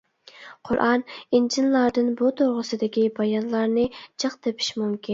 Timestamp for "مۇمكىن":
4.85-5.09